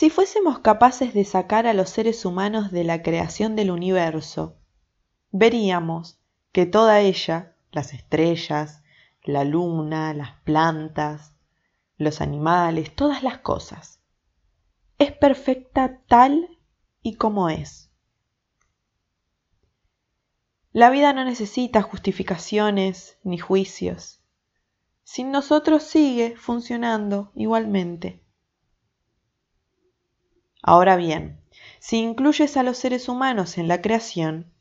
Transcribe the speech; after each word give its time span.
Si 0.00 0.08
fuésemos 0.08 0.60
capaces 0.60 1.12
de 1.12 1.26
sacar 1.26 1.66
a 1.66 1.74
los 1.74 1.90
seres 1.90 2.24
humanos 2.24 2.70
de 2.70 2.84
la 2.84 3.02
creación 3.02 3.54
del 3.54 3.70
universo, 3.70 4.56
veríamos 5.30 6.18
que 6.52 6.64
toda 6.64 7.00
ella, 7.00 7.54
las 7.70 7.92
estrellas, 7.92 8.82
la 9.22 9.44
luna, 9.44 10.14
las 10.14 10.40
plantas, 10.40 11.34
los 11.98 12.22
animales, 12.22 12.94
todas 12.94 13.22
las 13.22 13.40
cosas, 13.40 14.00
es 14.96 15.12
perfecta 15.12 16.00
tal 16.08 16.48
y 17.02 17.16
como 17.16 17.50
es. 17.50 17.90
La 20.72 20.88
vida 20.88 21.12
no 21.12 21.26
necesita 21.26 21.82
justificaciones 21.82 23.18
ni 23.22 23.36
juicios. 23.36 24.22
Sin 25.02 25.30
nosotros 25.30 25.82
sigue 25.82 26.36
funcionando 26.38 27.32
igualmente. 27.34 28.24
Ahora 30.62 30.96
bien, 30.96 31.40
si 31.78 31.98
incluyes 31.98 32.56
a 32.56 32.62
los 32.62 32.76
seres 32.76 33.08
humanos 33.08 33.58
en 33.58 33.68
la 33.68 33.80
creación, 33.80 34.52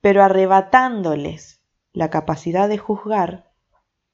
pero 0.00 0.22
arrebatándoles 0.22 1.60
la 1.92 2.10
capacidad 2.10 2.68
de 2.68 2.78
juzgar, 2.78 3.52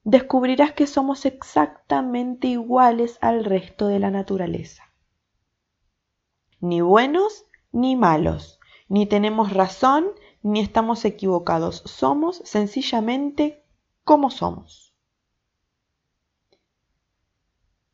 descubrirás 0.02 0.72
que 0.72 0.86
somos 0.86 1.24
exactamente 1.26 2.48
iguales 2.48 3.18
al 3.20 3.44
resto 3.44 3.88
de 3.88 3.98
la 3.98 4.10
naturaleza. 4.10 4.84
Ni 6.60 6.80
buenos 6.80 7.46
ni 7.72 7.96
malos, 7.96 8.58
ni 8.88 9.06
tenemos 9.06 9.52
razón 9.52 10.06
ni 10.42 10.60
estamos 10.60 11.04
equivocados, 11.04 11.82
somos 11.86 12.42
sencillamente 12.44 13.64
como 14.04 14.30
somos. 14.30 14.94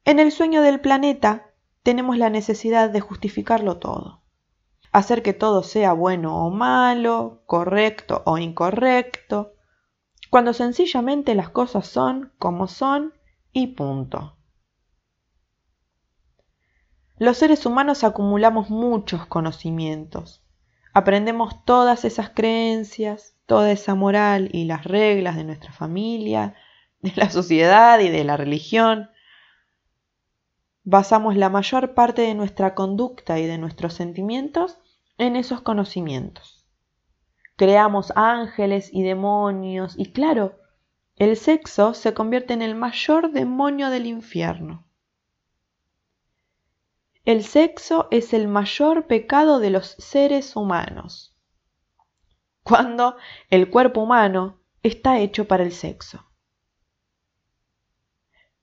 En 0.05 0.19
el 0.19 0.33
sueño 0.33 0.63
del 0.63 0.80
planeta 0.80 1.50
tenemos 1.91 2.17
la 2.17 2.30
necesidad 2.30 2.89
de 2.91 3.01
justificarlo 3.01 3.79
todo 3.79 4.21
hacer 4.93 5.23
que 5.23 5.33
todo 5.33 5.63
sea 5.63 5.93
bueno 5.93 6.46
o 6.46 6.51
malo, 6.51 7.43
correcto 7.46 8.23
o 8.27 8.38
incorrecto, 8.38 9.55
cuando 10.30 10.52
sencillamente 10.52 11.35
las 11.35 11.51
cosas 11.51 11.87
son 11.87 12.33
como 12.38 12.68
son 12.68 13.15
y 13.52 13.68
punto. 13.68 14.37
Los 17.18 17.38
seres 17.38 17.66
humanos 17.66 18.05
acumulamos 18.05 18.71
muchos 18.71 19.27
conocimientos, 19.27 20.43
aprendemos 20.93 21.65
todas 21.65 22.05
esas 22.05 22.30
creencias, 22.30 23.37
toda 23.46 23.73
esa 23.73 23.95
moral 23.95 24.49
y 24.52 24.65
las 24.65 24.85
reglas 24.85 25.37
de 25.37 25.45
nuestra 25.45 25.73
familia, 25.73 26.55
de 27.01 27.13
la 27.16 27.30
sociedad 27.30 27.99
y 28.01 28.09
de 28.09 28.24
la 28.24 28.37
religión. 28.37 29.11
Basamos 30.85 31.37
la 31.37 31.51
mayor 31.51 31.95
parte 31.95 32.23
de 32.23 32.35
nuestra 32.35 32.75
conducta 32.75 33.39
y 33.39 33.47
de 33.47 33.59
nuestros 33.59 33.95
sentimientos 33.95 34.79
en 35.19 35.37
esos 35.37 35.61
conocimientos. 35.61 36.67
Creamos 37.57 38.13
ángeles 38.17 38.89
y 38.93 39.03
demonios 39.03 39.95
y 39.99 40.13
claro, 40.13 40.59
el 41.17 41.37
sexo 41.37 41.93
se 41.93 42.15
convierte 42.15 42.55
en 42.55 42.63
el 42.63 42.75
mayor 42.75 43.31
demonio 43.33 43.91
del 43.91 44.07
infierno. 44.07 44.87
El 47.27 47.45
sexo 47.45 48.09
es 48.11 48.33
el 48.33 48.49
mayor 48.49 49.07
pecado 49.07 49.59
de 49.59 49.69
los 49.69 49.89
seres 49.99 50.57
humanos, 50.57 51.37
cuando 52.63 53.17
el 53.51 53.69
cuerpo 53.69 54.01
humano 54.01 54.59
está 54.83 55.19
hecho 55.19 55.47
para 55.47 55.63
el 55.63 55.73
sexo. 55.73 56.25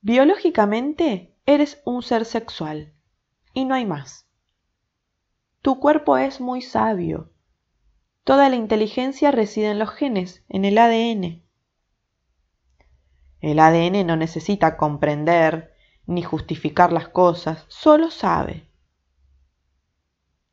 Biológicamente 0.02 1.37
eres 1.48 1.82
un 1.86 2.04
ser 2.04 2.26
sexual 2.26 2.94
y 3.54 3.64
no 3.64 3.74
hay 3.74 3.86
más. 3.86 4.28
Tu 5.62 5.80
cuerpo 5.80 6.18
es 6.18 6.42
muy 6.42 6.62
sabio. 6.62 7.32
Toda 8.26 8.50
la 8.50 8.58
inteligencia 8.58 9.32
reside 9.32 9.72
en 9.72 9.80
los 9.80 9.90
genes, 9.90 10.44
en 10.50 10.66
el 10.66 10.78
ADN. 10.78 11.42
El 13.40 13.60
ADN 13.60 14.06
no 14.06 14.18
necesita 14.18 14.76
comprender 14.76 15.74
ni 16.06 16.22
justificar 16.22 16.92
las 16.92 17.08
cosas, 17.08 17.66
solo 17.70 18.12
sabe. 18.12 18.70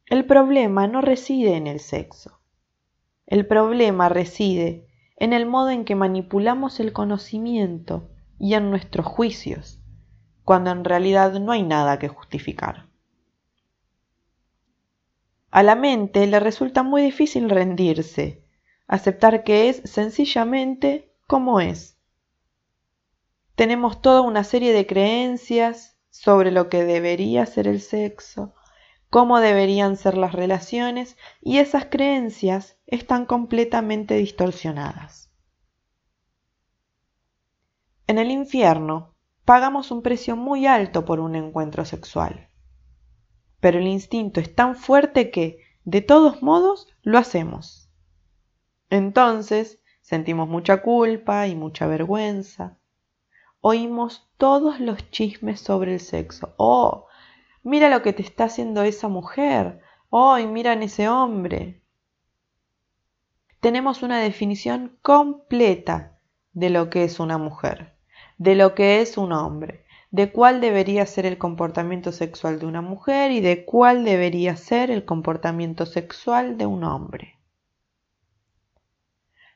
El 0.07 0.27
problema 0.27 0.87
no 0.87 1.01
reside 1.01 1.57
en 1.57 1.67
el 1.67 1.81
sexo. 1.81 2.41
El 3.27 3.49
problema 3.49 4.09
reside 4.09 4.87
en 5.17 5.33
el 5.33 5.47
modo 5.47 5.71
en 5.71 5.85
que 5.85 5.97
manipulamos 5.97 6.79
el 6.79 6.93
conocimiento 6.93 8.11
y 8.39 8.55
en 8.55 8.71
nuestros 8.71 9.07
juicios, 9.07 9.84
cuando 10.45 10.71
en 10.71 10.85
realidad 10.85 11.33
no 11.41 11.53
hay 11.53 11.63
nada 11.63 11.99
que 11.99 12.09
justificar. 12.09 12.87
A 15.51 15.63
la 15.63 15.75
mente 15.75 16.27
le 16.27 16.41
resulta 16.41 16.83
muy 16.83 17.03
difícil 17.03 17.49
rendirse, 17.49 18.45
aceptar 18.87 19.45
que 19.45 19.69
es 19.69 19.83
sencillamente 19.85 21.13
como 21.27 21.61
es. 21.61 21.97
Tenemos 23.55 24.03
toda 24.03 24.21
una 24.21 24.43
serie 24.43 24.73
de 24.73 24.87
creencias 24.87 25.97
sobre 26.11 26.51
lo 26.51 26.69
que 26.69 26.85
debería 26.85 27.47
ser 27.47 27.69
el 27.69 27.81
sexo, 27.81 28.53
cómo 29.11 29.39
deberían 29.39 29.97
ser 29.97 30.17
las 30.17 30.33
relaciones, 30.33 31.17
y 31.41 31.59
esas 31.59 31.87
creencias 31.87 32.77
están 32.87 33.27
completamente 33.27 34.15
distorsionadas. 34.15 35.31
En 38.09 38.19
el 38.19 38.31
infierno 38.33 39.14
pagamos 39.45 39.91
un 39.91 40.03
precio 40.03 40.37
muy 40.37 40.67
alto 40.67 41.05
por 41.05 41.21
un 41.21 41.35
encuentro 41.37 41.85
sexual 41.85 42.49
pero 43.65 43.79
el 43.79 43.87
instinto 43.87 44.41
es 44.41 44.55
tan 44.55 44.77
fuerte 44.77 45.31
que, 45.31 45.59
de 45.87 46.03
todos 46.03 46.43
modos, 46.43 46.87
lo 47.03 47.17
hacemos. 47.17 47.89
Entonces 48.91 49.81
sentimos 50.03 50.51
mucha 50.51 50.83
culpa 50.83 51.47
y 51.47 51.55
mucha 51.55 51.87
vergüenza. 51.87 52.77
Oímos 53.63 54.29
todos 54.37 54.81
los 54.81 55.11
chismes 55.11 55.61
sobre 55.63 55.95
el 55.95 56.01
sexo. 56.01 56.53
Oh, 56.59 57.07
mira 57.63 57.89
lo 57.89 58.03
que 58.03 58.13
te 58.13 58.21
está 58.21 58.45
haciendo 58.45 58.83
esa 58.83 59.09
mujer. 59.09 59.81
Oh, 60.11 60.37
y 60.37 60.47
miran 60.47 60.83
ese 60.83 61.09
hombre. 61.09 61.81
Tenemos 63.61 64.03
una 64.03 64.19
definición 64.19 64.99
completa 65.01 66.19
de 66.53 66.69
lo 66.69 66.91
que 66.91 67.05
es 67.05 67.19
una 67.19 67.39
mujer, 67.39 67.94
de 68.39 68.55
lo 68.55 68.75
que 68.75 69.01
es 69.01 69.17
un 69.17 69.33
hombre 69.33 69.85
de 70.15 70.31
cuál 70.31 70.61
debería 70.61 71.07
ser 71.07 71.27
el 71.27 71.39
comportamiento 71.39 72.13
sexual 72.13 72.61
de 72.61 72.67
una 72.67 72.83
mujer 72.83 73.33
y 73.33 73.41
de 73.41 73.65
cuál 73.65 74.05
debería 74.05 74.55
ser 74.57 74.93
el 74.93 75.05
comportamiento 75.05 75.87
sexual 75.87 76.57
de 76.57 76.67
un 76.67 76.85
hombre. 76.85 77.41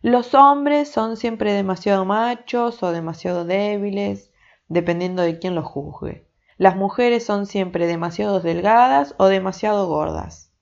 Los 0.00 0.34
hombres 0.34 0.90
son 0.90 1.16
siempre 1.16 1.52
demasiado 1.52 2.04
machos 2.04 2.82
o 2.82 2.90
demasiado 2.90 3.44
débiles, 3.44 4.32
dependiendo 4.66 5.22
de 5.22 5.38
quién 5.38 5.54
los 5.54 5.64
juzgue. 5.64 6.28
Las 6.56 6.74
mujeres 6.74 7.24
son 7.24 7.46
siempre 7.46 7.86
demasiado 7.86 8.40
delgadas 8.40 9.14
o 9.16 9.26
demasiado 9.26 9.86
gordas. 9.86 10.52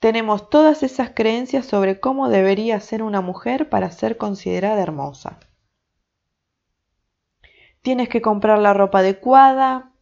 Tenemos 0.00 0.50
todas 0.50 0.82
esas 0.82 1.12
creencias 1.14 1.64
sobre 1.64 1.98
cómo 1.98 2.28
debería 2.28 2.78
ser 2.80 3.02
una 3.02 3.22
mujer 3.22 3.70
para 3.70 3.90
ser 3.90 4.18
considerada 4.18 4.82
hermosa. 4.82 5.40
Tienes 7.82 8.08
que 8.08 8.20
comprar 8.20 8.58
la 8.58 8.74
ropa 8.74 9.00
adecuada, 9.00 9.92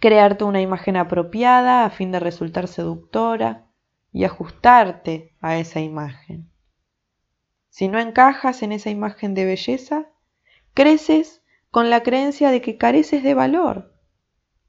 crearte 0.00 0.44
una 0.44 0.60
imagen 0.60 0.96
apropiada 0.96 1.84
a 1.84 1.90
fin 1.90 2.12
de 2.12 2.20
resultar 2.20 2.68
seductora 2.68 3.66
y 4.12 4.24
ajustarte 4.24 5.34
a 5.40 5.56
esa 5.58 5.80
imagen. 5.80 6.50
Si 7.68 7.88
no 7.88 7.98
encajas 7.98 8.62
en 8.62 8.70
esa 8.72 8.90
imagen 8.90 9.34
de 9.34 9.44
belleza, 9.44 10.06
creces 10.74 11.42
con 11.70 11.90
la 11.90 12.04
creencia 12.04 12.50
de 12.50 12.62
que 12.62 12.78
careces 12.78 13.24
de 13.24 13.34
valor, 13.34 13.98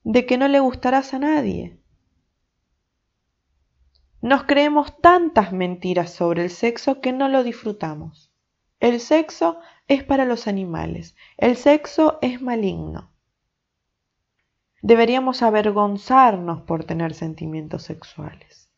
de 0.03 0.25
que 0.25 0.37
no 0.39 0.47
le 0.47 0.59
gustarás 0.59 1.13
a 1.13 1.19
nadie. 1.19 1.79
Nos 4.21 4.45
creemos 4.45 4.99
tantas 5.01 5.51
mentiras 5.51 6.11
sobre 6.11 6.41
el 6.43 6.49
sexo 6.49 6.99
que 6.99 7.13
no 7.13 7.27
lo 7.27 7.43
disfrutamos. 7.43 8.31
El 8.79 8.99
sexo 8.99 9.59
es 9.87 10.03
para 10.03 10.25
los 10.25 10.47
animales. 10.47 11.15
El 11.37 11.55
sexo 11.57 12.17
es 12.21 12.41
maligno. 12.41 13.11
Deberíamos 14.81 15.41
avergonzarnos 15.41 16.61
por 16.61 16.83
tener 16.83 17.13
sentimientos 17.13 17.83
sexuales. 17.83 18.69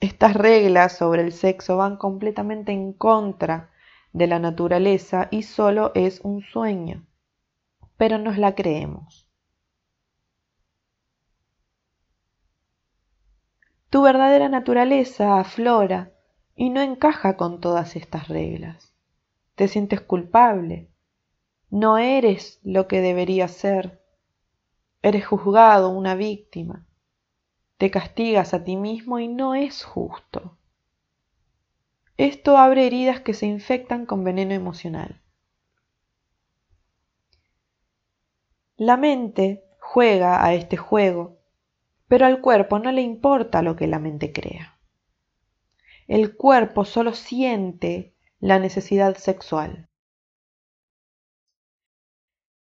Estas 0.00 0.34
reglas 0.34 0.96
sobre 0.96 1.22
el 1.22 1.32
sexo 1.32 1.76
van 1.76 1.96
completamente 1.96 2.72
en 2.72 2.92
contra 2.92 3.70
de 4.12 4.26
la 4.26 4.38
naturaleza 4.38 5.28
y 5.30 5.42
solo 5.42 5.92
es 5.94 6.20
un 6.20 6.42
sueño, 6.42 7.06
pero 7.96 8.18
nos 8.18 8.38
la 8.38 8.54
creemos. 8.54 9.28
Tu 13.90 14.02
verdadera 14.02 14.48
naturaleza 14.48 15.38
aflora 15.38 16.12
y 16.56 16.70
no 16.70 16.80
encaja 16.80 17.36
con 17.36 17.60
todas 17.60 17.96
estas 17.96 18.28
reglas 18.28 18.93
te 19.54 19.68
sientes 19.68 20.00
culpable, 20.00 20.90
no 21.70 21.98
eres 21.98 22.60
lo 22.62 22.86
que 22.86 23.00
deberías 23.00 23.50
ser. 23.50 24.00
Eres 25.02 25.26
juzgado, 25.26 25.90
una 25.90 26.14
víctima. 26.14 26.86
Te 27.78 27.90
castigas 27.90 28.54
a 28.54 28.64
ti 28.64 28.76
mismo 28.76 29.18
y 29.18 29.28
no 29.28 29.54
es 29.54 29.84
justo. 29.84 30.56
Esto 32.16 32.56
abre 32.56 32.86
heridas 32.86 33.20
que 33.20 33.34
se 33.34 33.46
infectan 33.46 34.06
con 34.06 34.22
veneno 34.22 34.54
emocional. 34.54 35.20
La 38.76 38.96
mente 38.96 39.64
juega 39.80 40.44
a 40.44 40.54
este 40.54 40.76
juego, 40.76 41.38
pero 42.06 42.26
al 42.26 42.40
cuerpo 42.40 42.78
no 42.78 42.92
le 42.92 43.02
importa 43.02 43.62
lo 43.62 43.74
que 43.74 43.88
la 43.88 43.98
mente 43.98 44.32
crea. 44.32 44.78
El 46.06 46.36
cuerpo 46.36 46.84
solo 46.84 47.14
siente 47.14 48.13
la 48.44 48.58
necesidad 48.58 49.16
sexual. 49.16 49.88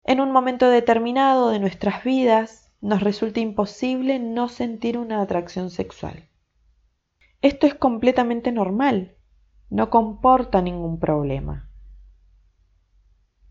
En 0.04 0.20
un 0.20 0.30
momento 0.30 0.68
determinado 0.68 1.48
de 1.48 1.58
nuestras 1.58 2.04
vidas 2.04 2.70
nos 2.82 3.02
resulta 3.02 3.40
imposible 3.40 4.18
no 4.18 4.50
sentir 4.50 4.98
una 4.98 5.22
atracción 5.22 5.70
sexual. 5.70 6.28
Esto 7.40 7.66
es 7.66 7.74
completamente 7.74 8.52
normal, 8.52 9.16
no 9.70 9.88
comporta 9.88 10.60
ningún 10.60 11.00
problema. 11.00 11.70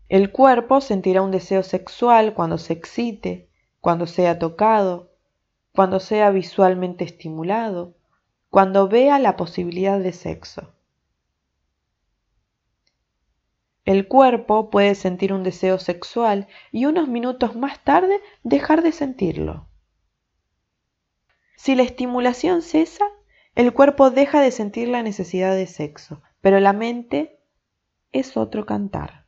El 0.08 0.30
cuerpo 0.30 0.80
sentirá 0.80 1.22
un 1.22 1.32
deseo 1.32 1.64
sexual 1.64 2.34
cuando 2.34 2.58
se 2.58 2.74
excite, 2.74 3.50
cuando 3.80 4.06
sea 4.06 4.38
tocado, 4.38 5.10
cuando 5.74 5.98
sea 5.98 6.30
visualmente 6.30 7.02
estimulado, 7.02 7.96
cuando 8.50 8.86
vea 8.86 9.18
la 9.18 9.36
posibilidad 9.36 9.98
de 9.98 10.12
sexo. 10.12 10.74
El 13.84 14.08
cuerpo 14.08 14.70
puede 14.70 14.94
sentir 14.94 15.32
un 15.32 15.42
deseo 15.42 15.78
sexual 15.78 16.48
y 16.70 16.84
unos 16.84 17.08
minutos 17.08 17.56
más 17.56 17.82
tarde 17.82 18.20
dejar 18.42 18.82
de 18.82 18.92
sentirlo. 18.92 19.68
Si 21.56 21.74
la 21.74 21.82
estimulación 21.82 22.62
cesa, 22.62 23.04
el 23.54 23.72
cuerpo 23.72 24.10
deja 24.10 24.40
de 24.40 24.50
sentir 24.50 24.88
la 24.88 25.02
necesidad 25.02 25.54
de 25.54 25.66
sexo, 25.66 26.22
pero 26.40 26.60
la 26.60 26.72
mente 26.72 27.40
es 28.12 28.36
otro 28.36 28.66
cantar. 28.66 29.26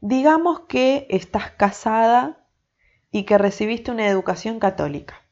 Digamos 0.00 0.60
que 0.68 1.06
estás 1.10 1.50
casada 1.50 2.46
y 3.10 3.24
que 3.24 3.38
recibiste 3.38 3.90
una 3.90 4.06
educación 4.06 4.58
católica. 4.58 5.22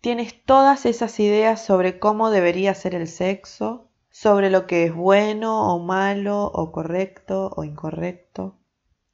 Tienes 0.00 0.44
todas 0.44 0.86
esas 0.86 1.18
ideas 1.20 1.64
sobre 1.64 1.98
cómo 1.98 2.30
debería 2.30 2.74
ser 2.74 2.94
el 2.94 3.08
sexo, 3.08 3.90
sobre 4.14 4.48
lo 4.48 4.68
que 4.68 4.84
es 4.84 4.94
bueno 4.94 5.74
o 5.74 5.80
malo 5.80 6.44
o 6.44 6.70
correcto 6.70 7.50
o 7.56 7.64
incorrecto, 7.64 8.56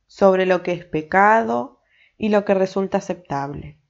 sobre 0.06 0.44
lo 0.44 0.62
que 0.62 0.72
es 0.72 0.84
pecado 0.84 1.80
y 2.18 2.28
lo 2.28 2.44
que 2.44 2.52
resulta 2.52 2.98
aceptable. 2.98 3.80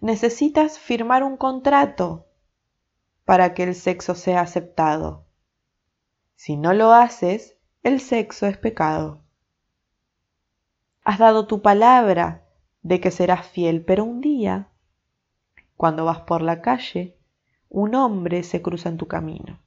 Necesitas 0.00 0.78
firmar 0.78 1.22
un 1.22 1.36
contrato 1.36 2.28
para 3.26 3.52
que 3.52 3.64
el 3.64 3.74
sexo 3.74 4.14
sea 4.14 4.40
aceptado. 4.40 5.26
Si 6.34 6.56
no 6.56 6.72
lo 6.72 6.92
haces, 6.92 7.58
el 7.82 8.00
sexo 8.00 8.46
es 8.46 8.56
pecado. 8.56 9.22
Has 11.04 11.18
dado 11.18 11.46
tu 11.46 11.60
palabra 11.60 12.48
de 12.80 13.00
que 13.00 13.10
serás 13.10 13.46
fiel, 13.48 13.84
pero 13.84 14.04
un 14.04 14.22
día, 14.22 14.70
cuando 15.76 16.06
vas 16.06 16.20
por 16.20 16.40
la 16.40 16.62
calle, 16.62 17.18
un 17.72 17.94
hombre 17.94 18.42
se 18.42 18.60
cruza 18.60 18.90
en 18.90 18.98
tu 18.98 19.08
camino. 19.08 19.58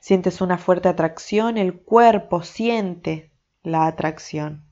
Sientes 0.00 0.40
una 0.40 0.58
fuerte 0.58 0.88
atracción, 0.88 1.58
el 1.58 1.78
cuerpo 1.78 2.42
siente 2.42 3.30
la 3.62 3.86
atracción. 3.86 4.64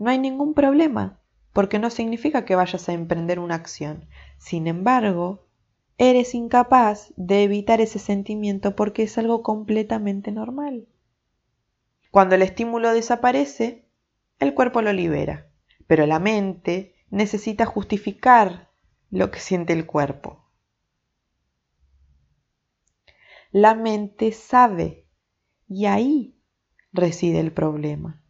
No 0.00 0.10
hay 0.10 0.18
ningún 0.18 0.54
problema, 0.54 1.20
porque 1.52 1.78
no 1.78 1.90
significa 1.90 2.44
que 2.44 2.56
vayas 2.56 2.88
a 2.88 2.94
emprender 2.94 3.38
una 3.38 3.54
acción. 3.54 4.08
Sin 4.38 4.66
embargo, 4.66 5.46
eres 5.98 6.34
incapaz 6.34 7.12
de 7.16 7.44
evitar 7.44 7.80
ese 7.80 8.00
sentimiento 8.00 8.74
porque 8.74 9.04
es 9.04 9.16
algo 9.18 9.44
completamente 9.44 10.32
normal. 10.32 10.88
Cuando 12.10 12.34
el 12.34 12.42
estímulo 12.42 12.92
desaparece, 12.92 13.84
el 14.40 14.52
cuerpo 14.52 14.82
lo 14.82 14.92
libera, 14.92 15.46
pero 15.86 16.06
la 16.06 16.18
mente 16.18 16.96
necesita 17.10 17.66
justificar 17.66 18.65
lo 19.10 19.30
que 19.30 19.40
siente 19.40 19.72
el 19.72 19.86
cuerpo. 19.86 20.44
La 23.50 23.74
mente 23.74 24.32
sabe 24.32 25.06
y 25.68 25.86
ahí 25.86 26.36
reside 26.92 27.40
el 27.40 27.52
problema. 27.52 28.22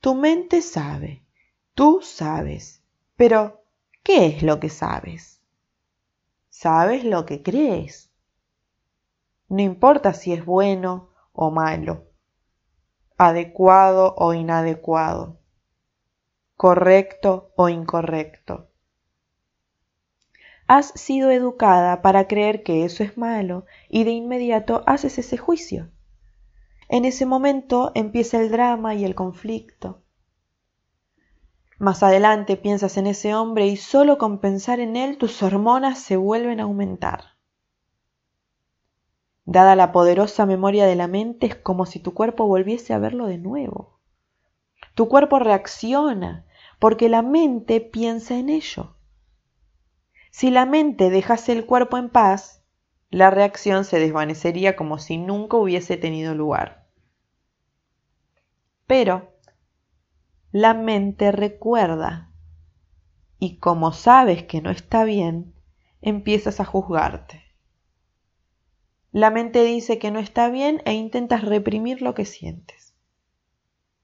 Tu 0.00 0.14
mente 0.14 0.62
sabe, 0.62 1.26
tú 1.74 2.00
sabes, 2.02 2.82
pero 3.16 3.64
¿qué 4.02 4.26
es 4.26 4.42
lo 4.42 4.60
que 4.60 4.68
sabes? 4.68 5.42
Sabes 6.48 7.04
lo 7.04 7.26
que 7.26 7.42
crees. 7.42 8.10
No 9.48 9.62
importa 9.62 10.14
si 10.14 10.32
es 10.32 10.44
bueno 10.44 11.10
o 11.32 11.50
malo, 11.50 12.06
adecuado 13.18 14.14
o 14.16 14.32
inadecuado, 14.32 15.40
correcto 16.56 17.52
o 17.56 17.68
incorrecto. 17.68 18.70
Has 20.68 20.88
sido 20.96 21.30
educada 21.30 22.02
para 22.02 22.26
creer 22.26 22.62
que 22.64 22.84
eso 22.84 23.04
es 23.04 23.16
malo 23.16 23.66
y 23.88 24.04
de 24.04 24.10
inmediato 24.10 24.82
haces 24.86 25.18
ese 25.18 25.36
juicio. 25.36 25.90
En 26.88 27.04
ese 27.04 27.26
momento 27.26 27.92
empieza 27.94 28.40
el 28.40 28.50
drama 28.50 28.94
y 28.94 29.04
el 29.04 29.14
conflicto. 29.14 30.02
Más 31.78 32.02
adelante 32.02 32.56
piensas 32.56 32.96
en 32.96 33.06
ese 33.06 33.34
hombre 33.34 33.66
y 33.66 33.76
solo 33.76 34.18
con 34.18 34.40
pensar 34.40 34.80
en 34.80 34.96
él 34.96 35.18
tus 35.18 35.42
hormonas 35.42 35.98
se 35.98 36.16
vuelven 36.16 36.58
a 36.58 36.64
aumentar. 36.64 37.36
Dada 39.44 39.76
la 39.76 39.92
poderosa 39.92 40.46
memoria 40.46 40.86
de 40.86 40.96
la 40.96 41.06
mente 41.06 41.46
es 41.46 41.54
como 41.54 41.86
si 41.86 42.00
tu 42.00 42.14
cuerpo 42.14 42.46
volviese 42.48 42.92
a 42.92 42.98
verlo 42.98 43.26
de 43.26 43.38
nuevo. 43.38 44.00
Tu 44.96 45.08
cuerpo 45.08 45.38
reacciona 45.38 46.44
porque 46.80 47.08
la 47.08 47.22
mente 47.22 47.80
piensa 47.80 48.36
en 48.36 48.48
ello. 48.48 48.95
Si 50.36 50.50
la 50.50 50.66
mente 50.66 51.08
dejase 51.08 51.52
el 51.52 51.64
cuerpo 51.64 51.96
en 51.96 52.10
paz, 52.10 52.62
la 53.08 53.30
reacción 53.30 53.86
se 53.86 53.98
desvanecería 53.98 54.76
como 54.76 54.98
si 54.98 55.16
nunca 55.16 55.56
hubiese 55.56 55.96
tenido 55.96 56.34
lugar. 56.34 56.86
Pero 58.86 59.32
la 60.52 60.74
mente 60.74 61.32
recuerda 61.32 62.30
y 63.38 63.56
como 63.56 63.94
sabes 63.94 64.42
que 64.42 64.60
no 64.60 64.68
está 64.68 65.04
bien, 65.04 65.54
empiezas 66.02 66.60
a 66.60 66.66
juzgarte. 66.66 67.42
La 69.12 69.30
mente 69.30 69.64
dice 69.64 69.98
que 69.98 70.10
no 70.10 70.18
está 70.18 70.50
bien 70.50 70.82
e 70.84 70.92
intentas 70.92 71.46
reprimir 71.46 72.02
lo 72.02 72.12
que 72.12 72.26
sientes. 72.26 72.94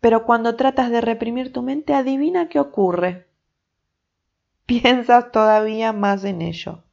Pero 0.01 0.25
cuando 0.25 0.57
tratas 0.57 0.91
de 0.91 1.03
reprimir 1.03 1.53
tu 1.53 1.61
mente, 1.61 1.93
adivina 1.93 2.49
qué 2.49 2.59
ocurre 2.59 3.32
piensas 4.67 5.33
todavía 5.33 5.93
más 5.93 6.25
en 6.25 6.43
ello. 6.43 6.85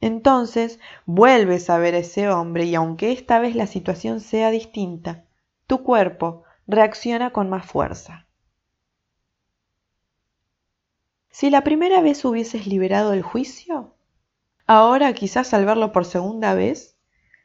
Entonces 0.00 0.78
vuelves 1.06 1.70
a 1.70 1.78
ver 1.78 1.94
a 1.94 1.98
ese 1.98 2.28
hombre 2.28 2.64
y 2.64 2.74
aunque 2.74 3.12
esta 3.12 3.38
vez 3.38 3.56
la 3.56 3.66
situación 3.66 4.20
sea 4.20 4.50
distinta, 4.50 5.24
tu 5.66 5.82
cuerpo 5.82 6.44
reacciona 6.66 7.32
con 7.32 7.48
más 7.48 7.66
fuerza. 7.66 8.26
Si 11.30 11.50
la 11.50 11.64
primera 11.64 12.00
vez 12.00 12.24
hubieses 12.24 12.66
liberado 12.66 13.12
el 13.12 13.22
juicio, 13.22 13.94
ahora 14.66 15.12
quizás 15.12 15.52
al 15.54 15.64
verlo 15.64 15.92
por 15.92 16.04
segunda 16.04 16.54
vez, 16.54 16.96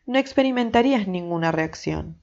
no 0.06 0.18
experimentarías 0.18 1.08
ninguna 1.08 1.52
reacción. 1.52 2.22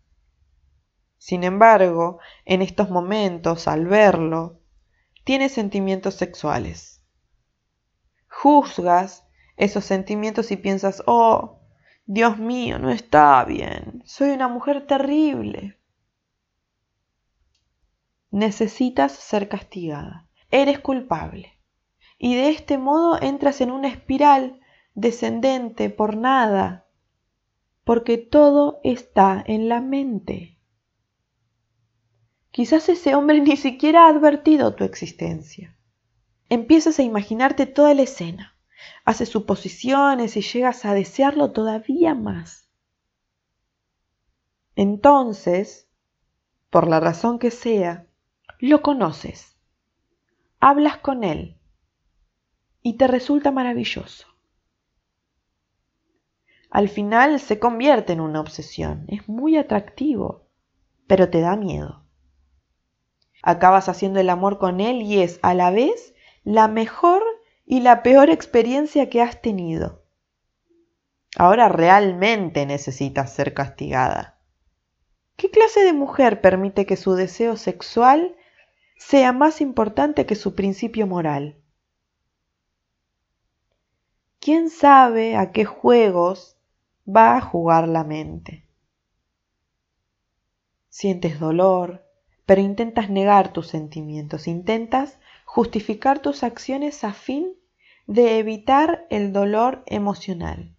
Sin 1.18 1.44
embargo, 1.44 2.20
en 2.44 2.62
estos 2.62 2.90
momentos, 2.90 3.68
al 3.68 3.86
verlo, 3.86 4.57
tienes 5.28 5.52
sentimientos 5.52 6.14
sexuales. 6.14 7.04
Juzgas 8.30 9.28
esos 9.58 9.84
sentimientos 9.84 10.50
y 10.52 10.56
piensas, 10.56 11.02
oh, 11.04 11.58
Dios 12.06 12.38
mío, 12.38 12.78
no 12.78 12.88
está 12.88 13.44
bien, 13.44 14.02
soy 14.06 14.30
una 14.30 14.48
mujer 14.48 14.86
terrible. 14.86 15.76
Necesitas 18.30 19.12
ser 19.12 19.50
castigada, 19.50 20.26
eres 20.50 20.78
culpable. 20.78 21.60
Y 22.16 22.34
de 22.34 22.48
este 22.48 22.78
modo 22.78 23.20
entras 23.20 23.60
en 23.60 23.70
una 23.70 23.88
espiral 23.88 24.60
descendente 24.94 25.90
por 25.90 26.16
nada, 26.16 26.86
porque 27.84 28.16
todo 28.16 28.80
está 28.82 29.44
en 29.46 29.68
la 29.68 29.82
mente. 29.82 30.57
Quizás 32.50 32.88
ese 32.88 33.14
hombre 33.14 33.40
ni 33.40 33.56
siquiera 33.56 34.06
ha 34.06 34.08
advertido 34.08 34.74
tu 34.74 34.84
existencia. 34.84 35.76
Empiezas 36.48 36.98
a 36.98 37.02
imaginarte 37.02 37.66
toda 37.66 37.94
la 37.94 38.02
escena, 38.02 38.56
haces 39.04 39.28
suposiciones 39.28 40.36
y 40.36 40.42
llegas 40.42 40.84
a 40.84 40.94
desearlo 40.94 41.52
todavía 41.52 42.14
más. 42.14 42.68
Entonces, 44.76 45.88
por 46.70 46.88
la 46.88 47.00
razón 47.00 47.38
que 47.38 47.50
sea, 47.50 48.06
lo 48.60 48.82
conoces, 48.82 49.56
hablas 50.60 50.98
con 50.98 51.24
él 51.24 51.58
y 52.82 52.94
te 52.94 53.06
resulta 53.08 53.50
maravilloso. 53.50 54.26
Al 56.70 56.88
final 56.88 57.40
se 57.40 57.58
convierte 57.58 58.12
en 58.12 58.20
una 58.20 58.40
obsesión, 58.40 59.04
es 59.08 59.28
muy 59.28 59.56
atractivo, 59.56 60.46
pero 61.06 61.30
te 61.30 61.40
da 61.40 61.56
miedo. 61.56 62.07
Acabas 63.42 63.88
haciendo 63.88 64.20
el 64.20 64.30
amor 64.30 64.58
con 64.58 64.80
él 64.80 65.02
y 65.02 65.20
es 65.20 65.38
a 65.42 65.54
la 65.54 65.70
vez 65.70 66.14
la 66.44 66.68
mejor 66.68 67.22
y 67.64 67.80
la 67.80 68.02
peor 68.02 68.30
experiencia 68.30 69.10
que 69.10 69.22
has 69.22 69.42
tenido. 69.42 70.02
Ahora 71.36 71.68
realmente 71.68 72.66
necesitas 72.66 73.32
ser 73.32 73.54
castigada. 73.54 74.40
¿Qué 75.36 75.50
clase 75.50 75.84
de 75.84 75.92
mujer 75.92 76.40
permite 76.40 76.86
que 76.86 76.96
su 76.96 77.14
deseo 77.14 77.56
sexual 77.56 78.34
sea 78.96 79.32
más 79.32 79.60
importante 79.60 80.26
que 80.26 80.34
su 80.34 80.54
principio 80.54 81.06
moral? 81.06 81.62
¿Quién 84.40 84.70
sabe 84.70 85.36
a 85.36 85.52
qué 85.52 85.64
juegos 85.64 86.56
va 87.06 87.36
a 87.36 87.40
jugar 87.40 87.86
la 87.86 88.02
mente? 88.02 88.66
Sientes 90.88 91.38
dolor, 91.38 92.07
pero 92.48 92.62
intentas 92.62 93.10
negar 93.10 93.52
tus 93.52 93.66
sentimientos, 93.66 94.48
intentas 94.48 95.18
justificar 95.44 96.20
tus 96.20 96.42
acciones 96.42 97.04
a 97.04 97.12
fin 97.12 97.52
de 98.06 98.38
evitar 98.38 99.06
el 99.10 99.34
dolor 99.34 99.82
emocional. 99.84 100.74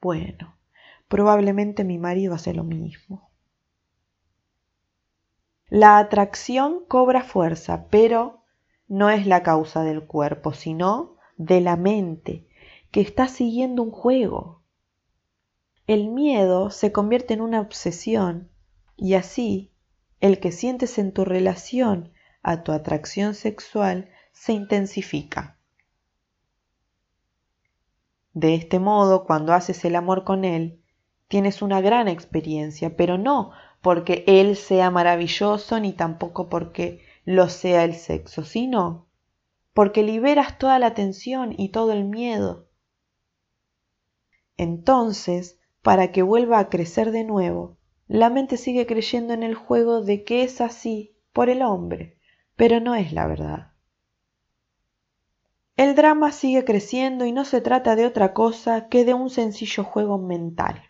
Bueno, 0.00 0.56
probablemente 1.08 1.82
mi 1.82 1.98
marido 1.98 2.32
hace 2.32 2.54
lo 2.54 2.62
mismo. 2.62 3.32
La 5.68 5.98
atracción 5.98 6.84
cobra 6.86 7.24
fuerza, 7.24 7.88
pero 7.90 8.44
no 8.86 9.10
es 9.10 9.26
la 9.26 9.42
causa 9.42 9.82
del 9.82 10.06
cuerpo, 10.06 10.52
sino 10.52 11.16
de 11.38 11.60
la 11.60 11.74
mente, 11.74 12.46
que 12.92 13.00
está 13.00 13.26
siguiendo 13.26 13.82
un 13.82 13.90
juego. 13.90 14.62
El 15.88 16.06
miedo 16.06 16.70
se 16.70 16.92
convierte 16.92 17.34
en 17.34 17.40
una 17.40 17.60
obsesión 17.60 18.48
y 18.96 19.14
así 19.14 19.71
el 20.22 20.38
que 20.38 20.52
sientes 20.52 20.98
en 20.98 21.12
tu 21.12 21.24
relación 21.24 22.12
a 22.42 22.62
tu 22.62 22.70
atracción 22.70 23.34
sexual 23.34 24.08
se 24.30 24.52
intensifica. 24.52 25.58
De 28.32 28.54
este 28.54 28.78
modo, 28.78 29.24
cuando 29.26 29.52
haces 29.52 29.84
el 29.84 29.96
amor 29.96 30.22
con 30.22 30.44
él, 30.44 30.80
tienes 31.26 31.60
una 31.60 31.80
gran 31.80 32.06
experiencia, 32.06 32.96
pero 32.96 33.18
no 33.18 33.50
porque 33.80 34.22
él 34.28 34.54
sea 34.56 34.92
maravilloso 34.92 35.80
ni 35.80 35.92
tampoco 35.92 36.48
porque 36.48 37.04
lo 37.24 37.48
sea 37.48 37.82
el 37.82 37.96
sexo, 37.96 38.44
sino 38.44 39.08
porque 39.74 40.04
liberas 40.04 40.56
toda 40.56 40.78
la 40.78 40.94
tensión 40.94 41.52
y 41.58 41.70
todo 41.70 41.90
el 41.92 42.04
miedo. 42.04 42.68
Entonces, 44.56 45.58
para 45.82 46.12
que 46.12 46.22
vuelva 46.22 46.60
a 46.60 46.68
crecer 46.68 47.10
de 47.10 47.24
nuevo, 47.24 47.76
la 48.18 48.28
mente 48.28 48.58
sigue 48.58 48.86
creyendo 48.86 49.32
en 49.32 49.42
el 49.42 49.54
juego 49.54 50.02
de 50.02 50.22
que 50.22 50.42
es 50.42 50.60
así 50.60 51.16
por 51.32 51.48
el 51.48 51.62
hombre, 51.62 52.18
pero 52.56 52.78
no 52.78 52.94
es 52.94 53.14
la 53.14 53.26
verdad. 53.26 53.72
El 55.78 55.94
drama 55.94 56.30
sigue 56.30 56.62
creciendo 56.66 57.24
y 57.24 57.32
no 57.32 57.46
se 57.46 57.62
trata 57.62 57.96
de 57.96 58.04
otra 58.04 58.34
cosa 58.34 58.88
que 58.90 59.06
de 59.06 59.14
un 59.14 59.30
sencillo 59.30 59.82
juego 59.82 60.18
mental. 60.18 60.82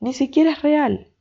Ni 0.00 0.12
siquiera 0.12 0.50
es 0.50 0.62
real. 0.62 1.12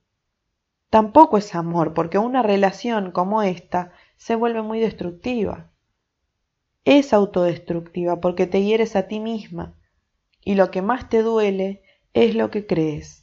Tampoco 0.89 1.38
es 1.38 1.53
amor, 1.53 1.93
porque 1.93 2.17
una 2.17 2.41
relación 2.41 3.12
como 3.12 3.43
esta 3.43 3.91
se 4.17 4.34
vuelve 4.34 4.63
muy 4.63 4.79
destructiva. 4.79 5.70
Es 6.86 7.13
autodestructiva 7.13 8.20
porque 8.20 8.48
te 8.48 8.63
hieres 8.63 8.96
a 8.96 9.08
ti 9.08 9.20
misma 9.20 9.77
y 10.43 10.55
lo 10.55 10.72
que 10.72 10.82
más 10.82 11.08
te 11.08 11.22
duele 11.22 11.84
es 12.13 12.34
lo 12.34 12.50
que 12.50 12.65
crees. 12.65 13.22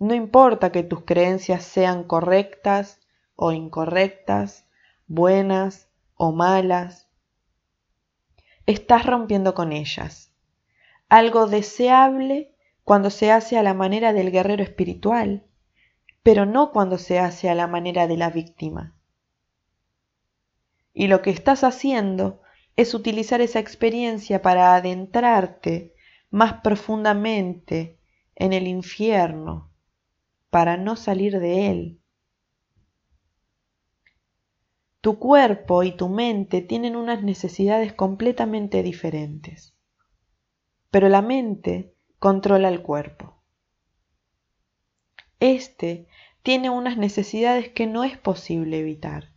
No 0.00 0.14
importa 0.14 0.70
que 0.70 0.84
tus 0.84 1.02
creencias 1.02 1.64
sean 1.64 2.04
correctas 2.04 3.00
o 3.34 3.50
incorrectas, 3.50 4.64
buenas 5.08 5.88
o 6.14 6.30
malas, 6.30 7.08
estás 8.66 9.06
rompiendo 9.06 9.54
con 9.54 9.72
ellas. 9.72 10.32
Algo 11.08 11.48
deseable 11.48 12.54
cuando 12.84 13.10
se 13.10 13.32
hace 13.32 13.58
a 13.58 13.62
la 13.64 13.74
manera 13.74 14.12
del 14.12 14.30
guerrero 14.30 14.62
espiritual, 14.62 15.46
pero 16.22 16.46
no 16.46 16.70
cuando 16.70 16.96
se 16.96 17.18
hace 17.18 17.48
a 17.48 17.54
la 17.56 17.66
manera 17.66 18.06
de 18.06 18.16
la 18.16 18.30
víctima. 18.30 18.94
Y 20.92 21.08
lo 21.08 21.22
que 21.22 21.30
estás 21.30 21.64
haciendo 21.64 22.40
es 22.76 22.94
utilizar 22.94 23.40
esa 23.40 23.58
experiencia 23.58 24.42
para 24.42 24.76
adentrarte 24.76 25.94
más 26.30 26.60
profundamente 26.60 27.98
en 28.36 28.52
el 28.52 28.68
infierno 28.68 29.67
para 30.50 30.76
no 30.76 30.96
salir 30.96 31.38
de 31.38 31.70
él. 31.70 32.00
Tu 35.00 35.18
cuerpo 35.18 35.84
y 35.84 35.96
tu 35.96 36.08
mente 36.08 36.60
tienen 36.60 36.96
unas 36.96 37.22
necesidades 37.22 37.92
completamente 37.92 38.82
diferentes, 38.82 39.74
pero 40.90 41.08
la 41.08 41.22
mente 41.22 41.94
controla 42.18 42.68
el 42.68 42.82
cuerpo. 42.82 43.42
Este 45.40 46.08
tiene 46.42 46.68
unas 46.68 46.96
necesidades 46.96 47.68
que 47.68 47.86
no 47.86 48.02
es 48.02 48.18
posible 48.18 48.80
evitar. 48.80 49.32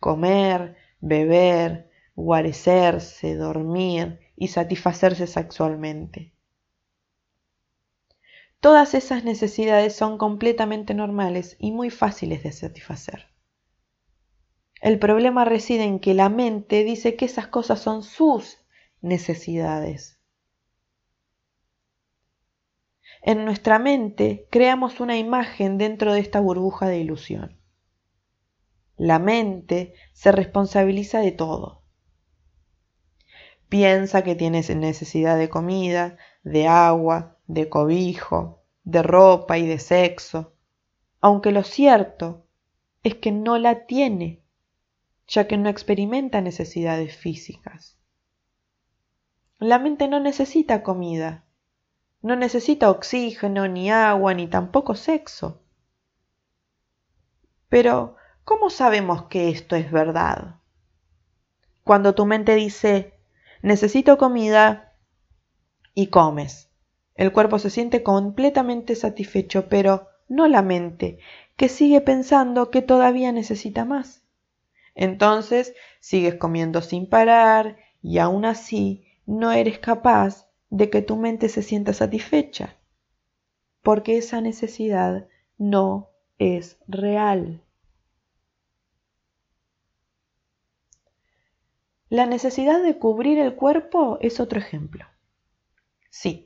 Comer, 0.00 0.76
beber, 1.00 1.90
guarecerse, 2.14 3.36
dormir 3.36 4.20
y 4.36 4.48
satisfacerse 4.48 5.26
sexualmente. 5.26 6.35
Todas 8.60 8.94
esas 8.94 9.24
necesidades 9.24 9.94
son 9.94 10.18
completamente 10.18 10.94
normales 10.94 11.56
y 11.58 11.72
muy 11.72 11.90
fáciles 11.90 12.42
de 12.42 12.52
satisfacer. 12.52 13.28
El 14.80 14.98
problema 14.98 15.44
reside 15.44 15.84
en 15.84 16.00
que 16.00 16.14
la 16.14 16.28
mente 16.28 16.84
dice 16.84 17.16
que 17.16 17.24
esas 17.24 17.48
cosas 17.48 17.80
son 17.80 18.02
sus 18.02 18.58
necesidades. 19.00 20.18
En 23.22 23.44
nuestra 23.44 23.78
mente 23.78 24.46
creamos 24.50 25.00
una 25.00 25.16
imagen 25.16 25.78
dentro 25.78 26.12
de 26.12 26.20
esta 26.20 26.40
burbuja 26.40 26.86
de 26.86 26.98
ilusión. 26.98 27.58
La 28.96 29.18
mente 29.18 29.94
se 30.12 30.32
responsabiliza 30.32 31.20
de 31.20 31.32
todo. 31.32 31.82
Piensa 33.68 34.22
que 34.22 34.36
tienes 34.36 34.74
necesidad 34.74 35.36
de 35.36 35.48
comida, 35.48 36.16
de 36.44 36.68
agua, 36.68 37.35
de 37.46 37.68
cobijo, 37.68 38.62
de 38.84 39.02
ropa 39.02 39.58
y 39.58 39.66
de 39.66 39.78
sexo, 39.78 40.54
aunque 41.20 41.52
lo 41.52 41.62
cierto 41.62 42.46
es 43.02 43.14
que 43.14 43.32
no 43.32 43.58
la 43.58 43.86
tiene, 43.86 44.42
ya 45.26 45.46
que 45.46 45.56
no 45.56 45.68
experimenta 45.68 46.40
necesidades 46.40 47.16
físicas. 47.16 47.96
La 49.58 49.78
mente 49.78 50.08
no 50.08 50.20
necesita 50.20 50.82
comida, 50.82 51.44
no 52.22 52.36
necesita 52.36 52.90
oxígeno, 52.90 53.68
ni 53.68 53.90
agua, 53.90 54.34
ni 54.34 54.48
tampoco 54.48 54.94
sexo. 54.94 55.62
Pero, 57.68 58.16
¿cómo 58.44 58.70
sabemos 58.70 59.24
que 59.24 59.48
esto 59.48 59.76
es 59.76 59.90
verdad? 59.90 60.56
Cuando 61.84 62.14
tu 62.14 62.26
mente 62.26 62.54
dice, 62.54 63.14
necesito 63.62 64.18
comida 64.18 64.94
y 65.94 66.08
comes. 66.08 66.68
El 67.16 67.32
cuerpo 67.32 67.58
se 67.58 67.70
siente 67.70 68.02
completamente 68.02 68.94
satisfecho, 68.94 69.68
pero 69.68 70.08
no 70.28 70.48
la 70.48 70.62
mente, 70.62 71.18
que 71.56 71.68
sigue 71.68 72.00
pensando 72.00 72.70
que 72.70 72.82
todavía 72.82 73.32
necesita 73.32 73.84
más. 73.84 74.22
Entonces 74.94 75.74
sigues 76.00 76.34
comiendo 76.34 76.82
sin 76.82 77.08
parar 77.08 77.76
y 78.02 78.18
aún 78.18 78.44
así 78.44 79.06
no 79.24 79.52
eres 79.52 79.78
capaz 79.78 80.46
de 80.70 80.90
que 80.90 81.02
tu 81.02 81.16
mente 81.16 81.48
se 81.48 81.62
sienta 81.62 81.92
satisfecha, 81.92 82.76
porque 83.82 84.18
esa 84.18 84.40
necesidad 84.40 85.26
no 85.58 86.10
es 86.38 86.78
real. 86.86 87.62
La 92.08 92.26
necesidad 92.26 92.82
de 92.82 92.98
cubrir 92.98 93.38
el 93.38 93.54
cuerpo 93.56 94.18
es 94.20 94.38
otro 94.38 94.60
ejemplo. 94.60 95.04
Sí, 96.08 96.45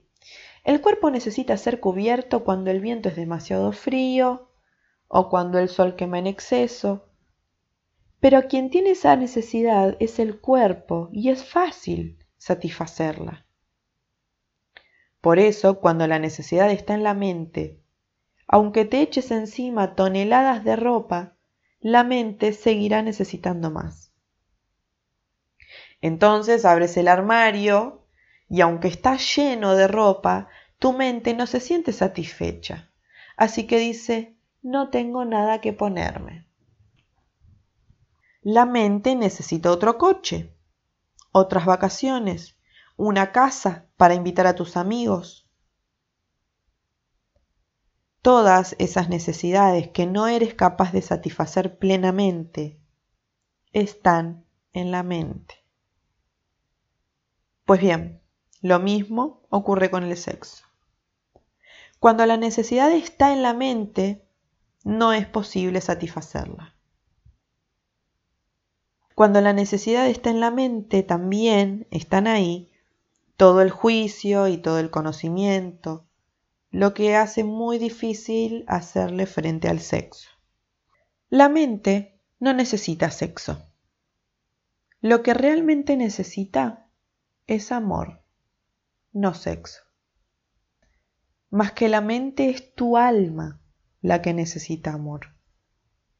el 0.64 0.80
cuerpo 0.80 1.10
necesita 1.10 1.56
ser 1.56 1.80
cubierto 1.80 2.44
cuando 2.44 2.70
el 2.70 2.80
viento 2.80 3.08
es 3.08 3.16
demasiado 3.16 3.72
frío 3.72 4.50
o 5.08 5.28
cuando 5.28 5.58
el 5.58 5.68
sol 5.68 5.96
quema 5.96 6.18
en 6.18 6.26
exceso. 6.26 7.08
Pero 8.20 8.48
quien 8.48 8.70
tiene 8.70 8.90
esa 8.90 9.16
necesidad 9.16 9.96
es 9.98 10.18
el 10.18 10.40
cuerpo 10.40 11.08
y 11.12 11.30
es 11.30 11.44
fácil 11.44 12.18
satisfacerla. 12.36 13.46
Por 15.20 15.38
eso, 15.38 15.80
cuando 15.80 16.06
la 16.06 16.18
necesidad 16.18 16.70
está 16.70 16.94
en 16.94 17.02
la 17.02 17.14
mente, 17.14 17.80
aunque 18.46 18.84
te 18.84 19.00
eches 19.00 19.30
encima 19.30 19.94
toneladas 19.94 20.64
de 20.64 20.76
ropa, 20.76 21.36
la 21.80 22.04
mente 22.04 22.52
seguirá 22.52 23.02
necesitando 23.02 23.70
más. 23.70 24.12
Entonces 26.00 26.64
abres 26.64 26.96
el 26.96 27.08
armario 27.08 27.99
y 28.50 28.60
aunque 28.62 28.88
está 28.88 29.16
lleno 29.16 29.76
de 29.76 29.86
ropa, 29.86 30.48
tu 30.80 30.92
mente 30.92 31.34
no 31.34 31.46
se 31.46 31.60
siente 31.60 31.92
satisfecha. 31.92 32.90
Así 33.36 33.66
que 33.66 33.78
dice, 33.78 34.36
no 34.60 34.90
tengo 34.90 35.24
nada 35.24 35.60
que 35.60 35.72
ponerme. 35.72 36.48
La 38.42 38.66
mente 38.66 39.14
necesita 39.14 39.70
otro 39.70 39.98
coche, 39.98 40.52
otras 41.30 41.64
vacaciones, 41.64 42.58
una 42.96 43.30
casa 43.30 43.86
para 43.96 44.14
invitar 44.14 44.48
a 44.48 44.56
tus 44.56 44.76
amigos. 44.76 45.48
Todas 48.20 48.74
esas 48.80 49.08
necesidades 49.08 49.88
que 49.88 50.06
no 50.06 50.26
eres 50.26 50.54
capaz 50.54 50.92
de 50.92 51.02
satisfacer 51.02 51.78
plenamente 51.78 52.80
están 53.72 54.44
en 54.72 54.90
la 54.90 55.04
mente. 55.04 55.54
Pues 57.64 57.80
bien, 57.80 58.20
lo 58.62 58.78
mismo 58.78 59.42
ocurre 59.48 59.90
con 59.90 60.04
el 60.04 60.16
sexo. 60.16 60.64
Cuando 61.98 62.24
la 62.26 62.36
necesidad 62.36 62.90
está 62.92 63.32
en 63.32 63.42
la 63.42 63.54
mente, 63.54 64.24
no 64.84 65.12
es 65.12 65.26
posible 65.26 65.80
satisfacerla. 65.80 66.74
Cuando 69.14 69.40
la 69.42 69.52
necesidad 69.52 70.06
está 70.06 70.30
en 70.30 70.40
la 70.40 70.50
mente, 70.50 71.02
también 71.02 71.86
están 71.90 72.26
ahí 72.26 72.70
todo 73.36 73.60
el 73.60 73.70
juicio 73.70 74.48
y 74.48 74.56
todo 74.56 74.78
el 74.78 74.90
conocimiento, 74.90 76.06
lo 76.70 76.94
que 76.94 77.16
hace 77.16 77.44
muy 77.44 77.78
difícil 77.78 78.64
hacerle 78.68 79.26
frente 79.26 79.68
al 79.68 79.80
sexo. 79.80 80.28
La 81.28 81.48
mente 81.48 82.18
no 82.38 82.52
necesita 82.52 83.10
sexo. 83.10 83.62
Lo 85.00 85.22
que 85.22 85.34
realmente 85.34 85.96
necesita 85.96 86.88
es 87.46 87.72
amor, 87.72 88.19
no 89.12 89.34
sexo. 89.34 89.82
Más 91.50 91.72
que 91.72 91.88
la 91.88 92.00
mente 92.00 92.50
es 92.50 92.74
tu 92.74 92.96
alma 92.96 93.60
la 94.00 94.22
que 94.22 94.34
necesita 94.34 94.92
amor, 94.92 95.34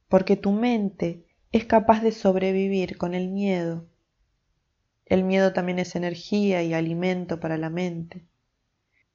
porque 0.09 0.37
tu 0.37 0.53
mente 0.53 1.27
es 1.53 1.65
capaz 1.65 2.03
de 2.03 2.13
sobrevivir 2.13 2.99
con 2.99 3.15
el 3.15 3.29
miedo, 3.29 3.91
el 5.11 5.25
miedo 5.25 5.53
también 5.53 5.81
es 5.81 5.97
energía 5.97 6.63
y 6.63 6.73
alimento 6.73 7.41
para 7.41 7.59
la 7.59 7.69
mente. 7.69 8.29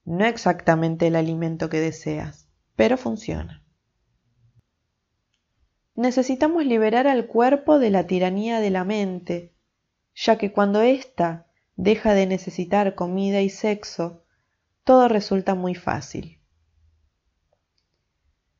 No 0.04 0.26
exactamente 0.26 1.06
el 1.06 1.16
alimento 1.16 1.70
que 1.70 1.80
deseas, 1.80 2.48
pero 2.76 2.98
funciona. 2.98 3.64
Necesitamos 5.94 6.66
liberar 6.66 7.06
al 7.06 7.26
cuerpo 7.26 7.78
de 7.78 7.88
la 7.88 8.06
tiranía 8.06 8.60
de 8.60 8.68
la 8.68 8.84
mente, 8.84 9.54
ya 10.14 10.36
que 10.36 10.52
cuando 10.52 10.82
ésta 10.82 11.45
deja 11.76 12.14
de 12.14 12.26
necesitar 12.26 12.94
comida 12.94 13.40
y 13.40 13.50
sexo, 13.50 14.24
todo 14.84 15.08
resulta 15.08 15.54
muy 15.54 15.74
fácil. 15.74 16.40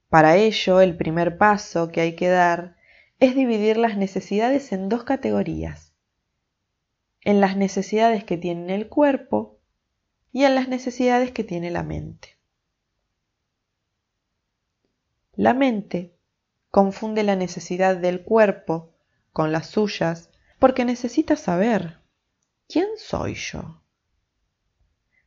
Para 0.09 0.37
ello, 0.37 0.81
el 0.81 0.97
primer 0.97 1.37
paso 1.37 1.91
que 1.91 2.01
hay 2.01 2.15
que 2.15 2.29
dar 2.29 2.77
es 3.19 3.35
dividir 3.35 3.77
las 3.77 3.97
necesidades 3.97 4.73
en 4.73 4.89
dos 4.89 5.05
categorías 5.05 5.87
en 7.27 7.41
las 7.41 7.57
necesidades 7.57 8.23
que 8.23 8.37
tiene 8.37 8.77
el 8.77 8.89
cuerpo 8.89 9.59
y 10.31 10.45
en 10.45 10.55
las 10.55 10.69
necesidades 10.69 11.33
que 11.33 11.43
tiene 11.43 11.73
la 11.73 11.83
mente. 11.83 12.39
La 15.35 15.53
mente 15.53 16.15
confunde 16.71 17.25
la 17.25 17.35
necesidad 17.35 17.97
del 17.97 18.23
cuerpo 18.23 18.95
con 19.33 19.51
las 19.51 19.67
suyas 19.67 20.31
porque 20.61 20.85
necesita 20.85 21.35
saber 21.35 21.99
quién 22.69 22.89
soy 22.97 23.35
yo. 23.35 23.83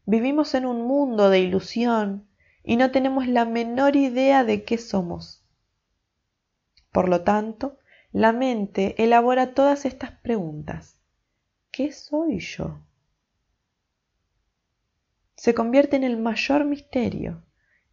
Vivimos 0.06 0.56
en 0.56 0.65
un 0.65 0.88
mundo 0.88 1.30
de 1.30 1.39
ilusión 1.39 2.28
y 2.63 2.78
no 2.78 2.91
tenemos 2.91 3.28
la 3.28 3.45
menor 3.45 3.95
idea 3.95 4.43
de 4.43 4.63
qué 4.63 4.78
somos. 4.78 5.43
Por 6.91 7.10
lo 7.10 7.23
tanto, 7.23 7.78
la 8.12 8.34
mente 8.34 9.02
elabora 9.04 9.54
todas 9.54 9.86
estas 9.86 10.12
preguntas. 10.12 10.99
¿qué 11.71 11.91
soy 11.91 12.39
yo? 12.39 12.80
Se 15.36 15.54
convierte 15.54 15.95
en 15.95 16.04
el 16.04 16.17
mayor 16.17 16.65
misterio 16.65 17.45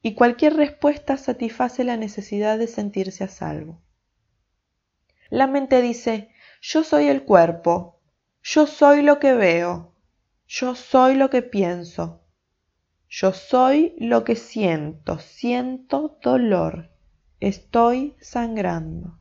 y 0.03 0.15
cualquier 0.15 0.55
respuesta 0.55 1.17
satisface 1.17 1.85
la 1.85 1.97
necesidad 1.97 2.59
de 2.59 2.67
sentirse 2.67 3.25
a 3.25 3.29
salvo. 3.29 3.81
La 5.31 5.47
mente 5.47 5.83
dice, 5.83 6.31
yo 6.61 6.83
soy 6.83 7.07
el 7.07 7.25
cuerpo, 7.25 7.96
yo 8.49 8.69
soy 8.69 9.03
lo 9.03 9.19
que 9.19 9.35
veo, 9.35 9.93
yo 10.47 10.77
soy 10.77 11.17
lo 11.17 11.31
que 11.31 11.43
pienso, 11.43 12.23
yo 13.09 13.33
soy 13.33 13.97
lo 13.99 14.23
que 14.23 14.37
siento, 14.37 15.19
siento 15.19 16.17
dolor, 16.23 16.93
estoy 17.41 18.15
sangrando. 18.21 19.19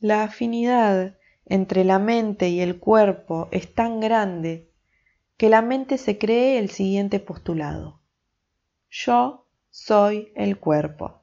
La 0.00 0.22
afinidad 0.22 1.18
entre 1.44 1.84
la 1.84 1.98
mente 1.98 2.48
y 2.48 2.62
el 2.62 2.78
cuerpo 2.80 3.48
es 3.50 3.74
tan 3.74 4.00
grande 4.00 4.72
que 5.36 5.50
la 5.50 5.60
mente 5.60 5.98
se 5.98 6.16
cree 6.16 6.58
el 6.58 6.70
siguiente 6.70 7.20
postulado. 7.20 8.00
Yo 8.88 9.46
soy 9.68 10.32
el 10.36 10.58
cuerpo. 10.58 11.21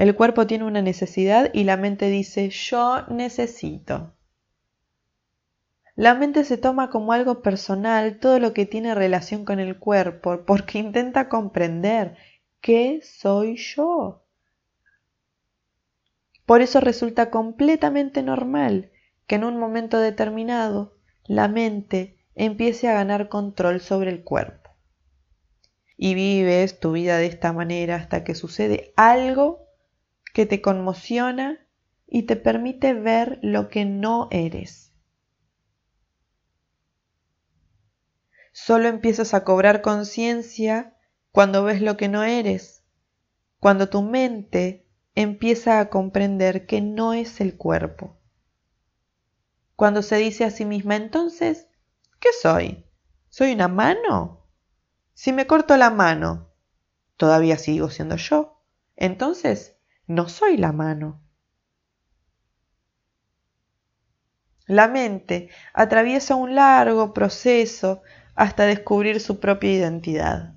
El 0.00 0.16
cuerpo 0.16 0.46
tiene 0.46 0.64
una 0.64 0.80
necesidad 0.80 1.50
y 1.52 1.64
la 1.64 1.76
mente 1.76 2.06
dice 2.06 2.48
yo 2.48 3.06
necesito. 3.08 4.14
La 5.94 6.14
mente 6.14 6.44
se 6.44 6.56
toma 6.56 6.88
como 6.88 7.12
algo 7.12 7.42
personal 7.42 8.18
todo 8.18 8.38
lo 8.38 8.54
que 8.54 8.64
tiene 8.64 8.94
relación 8.94 9.44
con 9.44 9.60
el 9.60 9.78
cuerpo 9.78 10.46
porque 10.46 10.78
intenta 10.78 11.28
comprender 11.28 12.16
qué 12.62 13.02
soy 13.02 13.56
yo. 13.56 14.24
Por 16.46 16.62
eso 16.62 16.80
resulta 16.80 17.28
completamente 17.28 18.22
normal 18.22 18.92
que 19.26 19.34
en 19.34 19.44
un 19.44 19.58
momento 19.58 19.98
determinado 19.98 20.96
la 21.26 21.46
mente 21.46 22.16
empiece 22.34 22.88
a 22.88 22.94
ganar 22.94 23.28
control 23.28 23.82
sobre 23.82 24.08
el 24.08 24.24
cuerpo. 24.24 24.70
Y 25.98 26.14
vives 26.14 26.80
tu 26.80 26.92
vida 26.92 27.18
de 27.18 27.26
esta 27.26 27.52
manera 27.52 27.96
hasta 27.96 28.24
que 28.24 28.34
sucede 28.34 28.94
algo 28.96 29.68
que 30.32 30.46
te 30.46 30.60
conmociona 30.60 31.66
y 32.06 32.24
te 32.24 32.36
permite 32.36 32.94
ver 32.94 33.38
lo 33.42 33.68
que 33.68 33.84
no 33.84 34.28
eres. 34.30 34.92
Solo 38.52 38.88
empiezas 38.88 39.32
a 39.32 39.44
cobrar 39.44 39.80
conciencia 39.80 40.96
cuando 41.30 41.62
ves 41.64 41.80
lo 41.80 41.96
que 41.96 42.08
no 42.08 42.24
eres, 42.24 42.84
cuando 43.60 43.88
tu 43.88 44.02
mente 44.02 44.86
empieza 45.14 45.80
a 45.80 45.88
comprender 45.88 46.66
que 46.66 46.80
no 46.80 47.14
es 47.14 47.40
el 47.40 47.56
cuerpo. 47.56 48.18
Cuando 49.76 50.02
se 50.02 50.16
dice 50.16 50.44
a 50.44 50.50
sí 50.50 50.64
misma, 50.64 50.96
entonces, 50.96 51.68
¿qué 52.18 52.28
soy? 52.42 52.84
¿Soy 53.28 53.52
una 53.52 53.68
mano? 53.68 54.46
Si 55.14 55.32
me 55.32 55.46
corto 55.46 55.76
la 55.76 55.90
mano, 55.90 56.50
todavía 57.16 57.56
sigo 57.56 57.88
siendo 57.90 58.16
yo. 58.16 58.62
Entonces, 58.96 59.76
no 60.10 60.28
soy 60.28 60.56
la 60.56 60.72
mano. 60.72 61.22
La 64.66 64.88
mente 64.88 65.50
atraviesa 65.72 66.34
un 66.34 66.56
largo 66.56 67.14
proceso 67.14 68.02
hasta 68.34 68.64
descubrir 68.64 69.20
su 69.20 69.38
propia 69.38 69.72
identidad. 69.72 70.54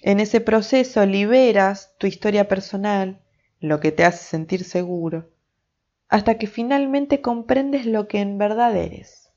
En 0.00 0.20
ese 0.20 0.42
proceso 0.42 1.06
liberas 1.06 1.96
tu 1.96 2.06
historia 2.06 2.46
personal, 2.46 3.22
lo 3.58 3.80
que 3.80 3.90
te 3.90 4.04
hace 4.04 4.22
sentir 4.22 4.64
seguro, 4.64 5.30
hasta 6.08 6.36
que 6.36 6.48
finalmente 6.48 7.22
comprendes 7.22 7.86
lo 7.86 8.06
que 8.06 8.20
en 8.20 8.36
verdad 8.36 8.76
eres. 8.76 9.32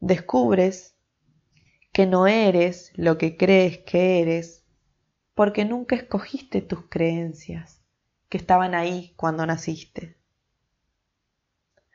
Descubres 0.00 0.96
que 1.92 2.06
no 2.06 2.26
eres 2.26 2.92
lo 2.94 3.18
que 3.18 3.36
crees 3.36 3.78
que 3.78 4.20
eres 4.20 4.64
porque 5.34 5.64
nunca 5.64 5.96
escogiste 5.96 6.60
tus 6.60 6.88
creencias 6.88 7.82
que 8.28 8.38
estaban 8.38 8.74
ahí 8.74 9.12
cuando 9.16 9.44
naciste. 9.46 10.16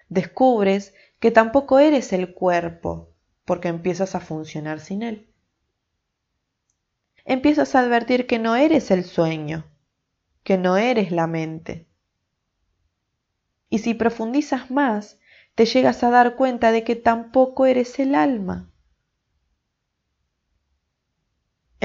Descubres 0.10 0.94
que 1.20 1.32
tampoco 1.32 1.80
eres 1.80 2.14
el 2.14 2.34
cuerpo 2.34 3.14
porque 3.46 3.70
empiezas 3.70 4.16
a 4.16 4.20
funcionar 4.20 4.80
sin 4.80 5.04
él. 5.04 5.32
Empiezas 7.24 7.74
a 7.74 7.80
advertir 7.80 8.28
que 8.28 8.38
no 8.38 8.56
eres 8.56 8.92
el 8.92 9.04
sueño, 9.04 9.66
que 10.44 10.58
no 10.58 10.78
eres 10.78 11.12
la 11.12 11.26
mente. 11.26 11.88
Y 13.70 13.80
si 13.80 13.94
profundizas 13.94 14.70
más, 14.70 15.20
te 15.56 15.66
llegas 15.66 16.04
a 16.04 16.10
dar 16.10 16.36
cuenta 16.36 16.72
de 16.72 16.84
que 16.84 16.96
tampoco 16.96 17.66
eres 17.66 17.98
el 18.00 18.14
alma. 18.14 18.72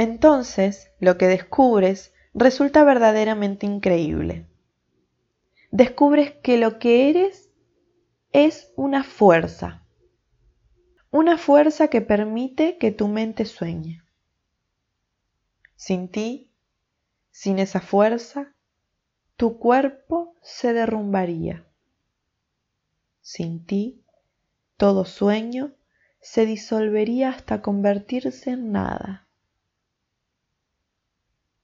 Entonces, 0.00 0.90
lo 0.98 1.18
que 1.18 1.26
descubres 1.26 2.14
resulta 2.32 2.84
verdaderamente 2.84 3.66
increíble. 3.66 4.46
Descubres 5.70 6.32
que 6.42 6.56
lo 6.56 6.78
que 6.78 7.10
eres 7.10 7.50
es 8.32 8.72
una 8.76 9.04
fuerza, 9.04 9.84
una 11.10 11.36
fuerza 11.36 11.88
que 11.88 12.00
permite 12.00 12.78
que 12.78 12.92
tu 12.92 13.08
mente 13.08 13.44
sueñe. 13.44 14.02
Sin 15.76 16.08
ti, 16.08 16.50
sin 17.30 17.58
esa 17.58 17.82
fuerza, 17.82 18.54
tu 19.36 19.58
cuerpo 19.58 20.34
se 20.40 20.72
derrumbaría. 20.72 21.66
Sin 23.20 23.66
ti, 23.66 24.02
todo 24.78 25.04
sueño 25.04 25.74
se 26.22 26.46
disolvería 26.46 27.28
hasta 27.28 27.60
convertirse 27.60 28.52
en 28.52 28.72
nada. 28.72 29.26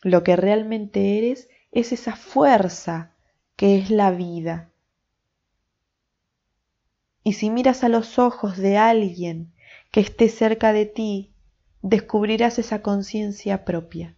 Lo 0.07 0.23
que 0.23 0.37
realmente 0.37 1.19
eres 1.19 1.49
es 1.73 1.91
esa 1.91 2.15
fuerza 2.15 3.11
que 3.57 3.77
es 3.77 3.91
la 3.91 4.13
vida. 4.13 4.71
Y 7.25 7.33
si 7.33 7.51
miras 7.51 7.83
a 7.83 7.89
los 7.89 8.21
ojos 8.21 8.57
de 8.57 8.77
alguien 8.77 9.53
que 9.91 9.99
esté 9.99 10.29
cerca 10.29 10.73
de 10.73 10.87
ti, 10.87 11.35
descubrirás 11.83 12.61
esa 12.61 12.83
conciencia 12.83 13.65
propia, 13.65 14.15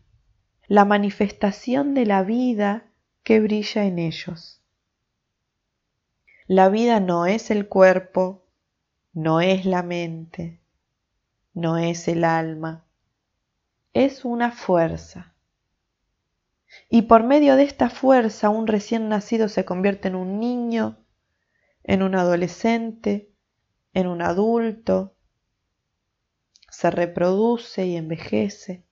la 0.67 0.85
manifestación 0.85 1.95
de 1.95 2.05
la 2.05 2.23
vida 2.23 2.85
que 3.23 3.41
brilla 3.41 3.87
en 3.87 3.99
ellos. 3.99 4.61
La 6.47 6.69
vida 6.69 7.01
no 7.01 7.25
es 7.25 7.51
el 7.51 7.67
cuerpo, 7.67 8.45
no 9.15 9.41
es 9.41 9.65
la 9.65 9.83
mente, 9.83 10.61
no 11.55 11.79
es 11.79 12.09
el 12.09 12.25
alma, 12.25 12.85
es 13.95 14.27
una 14.27 14.51
fuerza. 14.51 15.33
Y 16.89 17.03
por 17.03 17.25
medio 17.25 17.57
de 17.57 17.65
esta 17.65 17.91
fuerza 17.91 18.49
un 18.51 18.67
recién 18.67 19.09
nacido 19.09 19.49
se 19.49 19.65
convierte 19.65 20.09
en 20.09 20.15
un 20.15 20.39
niño, 20.39 20.99
en 21.85 22.03
un 22.03 22.15
adolescente, 22.15 23.31
en 23.95 24.07
un 24.07 24.23
adulto, 24.23 25.15
se 26.71 26.91
reproduce 26.91 27.87
y 27.87 27.97
envejece. 27.97 28.85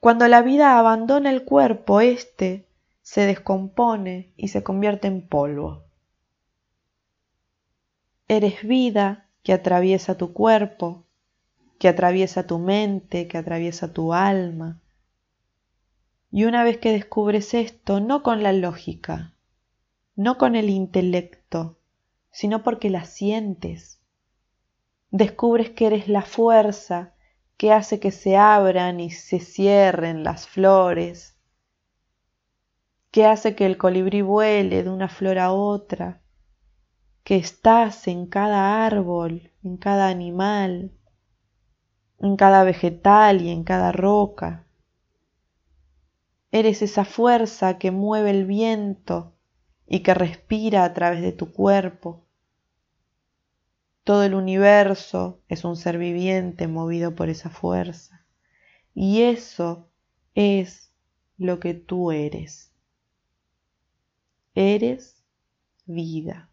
Cuando 0.00 0.26
la 0.28 0.40
vida 0.40 0.78
abandona 0.78 1.30
el 1.30 1.44
cuerpo, 1.44 2.00
éste 2.00 2.66
se 3.02 3.26
descompone 3.26 4.32
y 4.36 4.48
se 4.48 4.62
convierte 4.62 5.08
en 5.08 5.28
polvo. 5.28 5.84
Eres 8.28 8.62
vida 8.62 9.28
que 9.42 9.52
atraviesa 9.52 10.16
tu 10.16 10.32
cuerpo, 10.32 11.06
que 11.80 11.88
atraviesa 11.88 12.46
tu 12.46 12.58
mente, 12.58 13.26
que 13.26 13.38
atraviesa 13.38 13.94
tu 13.94 14.12
alma. 14.12 14.82
Y 16.30 16.44
una 16.44 16.62
vez 16.62 16.76
que 16.76 16.92
descubres 16.92 17.54
esto, 17.54 18.00
no 18.00 18.22
con 18.22 18.42
la 18.42 18.52
lógica, 18.52 19.32
no 20.14 20.36
con 20.36 20.56
el 20.56 20.68
intelecto, 20.68 21.78
sino 22.30 22.62
porque 22.62 22.90
la 22.90 23.06
sientes, 23.06 23.98
descubres 25.10 25.70
que 25.70 25.86
eres 25.86 26.06
la 26.06 26.20
fuerza 26.20 27.14
que 27.56 27.72
hace 27.72 27.98
que 27.98 28.10
se 28.10 28.36
abran 28.36 29.00
y 29.00 29.08
se 29.08 29.40
cierren 29.40 30.22
las 30.22 30.46
flores, 30.46 31.38
que 33.10 33.24
hace 33.24 33.54
que 33.54 33.64
el 33.64 33.78
colibrí 33.78 34.20
vuele 34.20 34.82
de 34.82 34.90
una 34.90 35.08
flor 35.08 35.38
a 35.38 35.50
otra, 35.50 36.20
que 37.24 37.36
estás 37.36 38.06
en 38.06 38.26
cada 38.26 38.84
árbol, 38.84 39.50
en 39.64 39.78
cada 39.78 40.08
animal, 40.08 40.92
en 42.20 42.36
cada 42.36 42.64
vegetal 42.64 43.40
y 43.42 43.50
en 43.50 43.64
cada 43.64 43.92
roca. 43.92 44.66
Eres 46.52 46.82
esa 46.82 47.04
fuerza 47.04 47.78
que 47.78 47.90
mueve 47.90 48.30
el 48.30 48.44
viento 48.44 49.36
y 49.86 50.00
que 50.00 50.14
respira 50.14 50.84
a 50.84 50.92
través 50.94 51.22
de 51.22 51.32
tu 51.32 51.52
cuerpo. 51.52 52.26
Todo 54.04 54.24
el 54.24 54.34
universo 54.34 55.40
es 55.48 55.64
un 55.64 55.76
ser 55.76 55.98
viviente 55.98 56.68
movido 56.68 57.14
por 57.14 57.28
esa 57.28 57.50
fuerza. 57.50 58.26
Y 58.94 59.22
eso 59.22 59.88
es 60.34 60.92
lo 61.38 61.60
que 61.60 61.74
tú 61.74 62.10
eres. 62.10 62.72
Eres 64.54 65.22
vida. 65.86 66.49